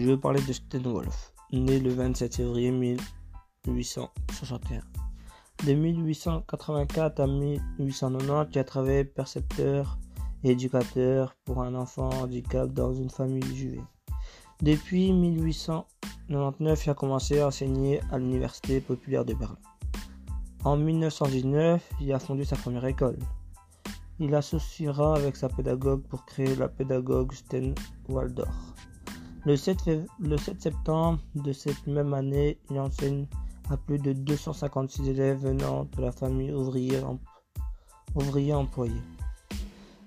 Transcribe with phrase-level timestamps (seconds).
[0.00, 4.80] je vais parler de Sten Wolf, né le 27 février 1861.
[5.66, 9.98] De 1884 à 1890, il a travaillé percepteur
[10.42, 13.84] et éducateur pour un enfant handicap dans une famille juive.
[14.62, 19.58] Depuis 1899, il a commencé à enseigner à l'Université populaire de Berlin.
[20.64, 23.18] En 1919, il a fondé sa première école.
[24.18, 27.74] Il associera avec sa pédagogue pour créer la pédagogue Sten
[28.08, 28.79] Waldorf.
[29.46, 33.26] Le 7, le 7 septembre de cette même année, il enseigne
[33.70, 37.08] à plus de 256 élèves venant de la famille ouvrière,
[38.58, 39.00] employé.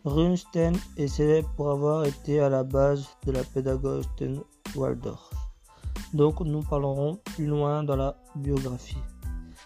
[0.06, 4.08] Runstein est célèbre pour avoir été à la base de la pédagogie
[4.76, 5.32] Waldorf.
[6.14, 9.02] Donc nous parlerons plus loin dans la biographie.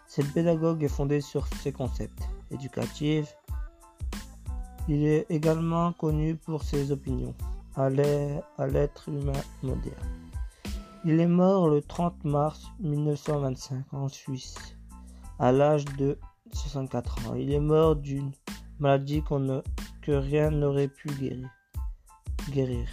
[0.08, 3.36] Cette pédagogue est fondée sur ses concepts éducatifs.
[4.88, 7.36] Il est également connu pour ses opinions
[7.78, 10.10] à l'être humain moderne.
[11.06, 14.76] Il est mort le 30 mars 1925 en Suisse,
[15.40, 16.18] à l'âge de
[16.54, 17.36] 64 ans.
[17.36, 18.32] Il est mort d'une
[18.80, 19.62] maladie qu'on
[20.02, 21.10] que rien n'aurait pu
[22.52, 22.90] guérir.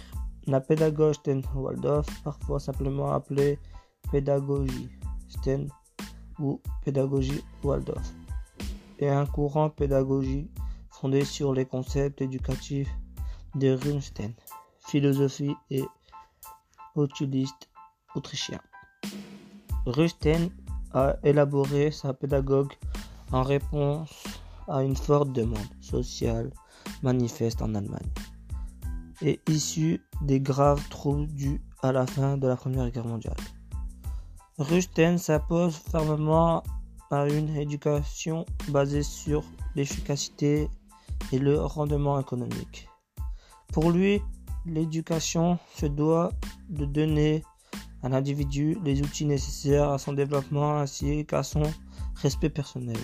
[0.47, 3.57] La pédagogie Sten Waldorf, parfois simplement appelée
[4.11, 4.89] pédagogie
[5.27, 5.67] Sten
[6.39, 8.13] ou pédagogie Waldorf,
[8.99, 10.51] est un courant pédagogique
[10.89, 12.93] fondé sur les concepts éducatifs
[13.55, 14.31] de Runstein,
[14.87, 15.83] philosophie et
[16.95, 17.69] utiliste
[18.15, 18.59] autrichien.
[19.85, 20.49] Runstein
[20.93, 22.73] a élaboré sa pédagogue
[23.31, 24.23] en réponse
[24.67, 26.51] à une forte demande sociale
[27.03, 28.11] manifeste en Allemagne
[29.21, 33.35] et issu des graves troubles dus à la fin de la Première Guerre mondiale.
[34.57, 36.63] Rusten s'impose fermement
[37.11, 39.43] à une éducation basée sur
[39.75, 40.69] l'efficacité
[41.31, 42.87] et le rendement économique.
[43.73, 44.21] Pour lui,
[44.65, 46.31] l'éducation se doit
[46.69, 47.43] de donner
[48.03, 51.63] à l'individu les outils nécessaires à son développement ainsi qu'à son
[52.15, 52.97] respect personnel.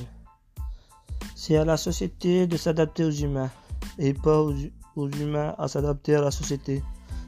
[1.36, 3.50] C'est à la société de s'adapter aux humains
[3.98, 6.84] et pas aux, humains à s'adapter à la société.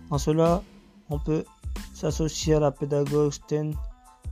[0.09, 0.61] En cela,
[1.09, 1.43] on peut
[1.93, 3.75] s'associer à la pédagogie Sten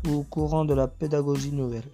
[0.08, 1.92] ou au courant de la pédagogie nouvelle.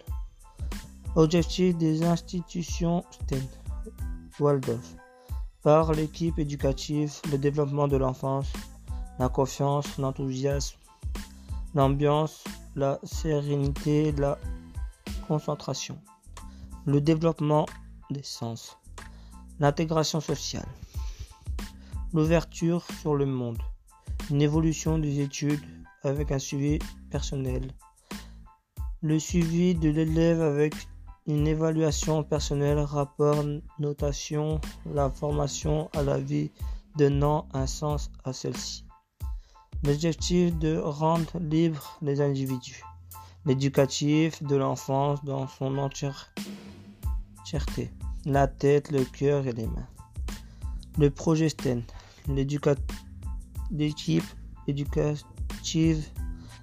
[1.16, 3.48] Objectif des institutions Sten,
[4.40, 4.96] Waldorf,
[5.68, 8.48] par l'équipe éducative, le développement de l'enfance,
[9.20, 10.78] la confiance, l'enthousiasme,
[11.76, 12.46] l'ambiance,
[12.78, 14.40] la sérénité, la
[15.28, 16.00] concentration,
[16.86, 17.66] le développement
[18.10, 18.78] des sens,
[19.60, 20.70] L'intégration sociale.
[22.14, 23.62] L'ouverture sur le monde.
[24.30, 25.66] Une évolution des études
[26.04, 26.80] avec un suivi
[27.12, 27.74] personnel.
[29.02, 30.74] Le suivi de l'élève avec
[31.28, 33.44] une évaluation personnelle, rapport,
[33.80, 34.60] notation,
[34.94, 36.52] la formation à la vie
[36.98, 38.86] donnant un sens à celle-ci.
[39.84, 42.82] L'objectif de rendre libres les individus.
[43.46, 46.28] L'éducatif de l'enfance dans son entièreté
[48.26, 49.88] la tête, le cœur et les mains.
[50.98, 51.84] Le projet STEN,
[53.72, 54.24] l'équipe
[54.68, 56.06] éducative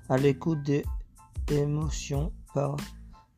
[0.09, 0.85] à l'écoute des
[1.51, 2.77] émotions par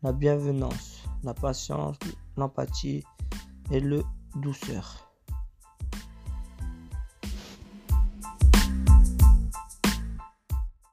[0.03, 0.96] la bienvenance,
[1.27, 1.99] la patience,
[2.37, 3.05] l'empathie
[3.71, 4.03] et le
[4.37, 5.06] douceur.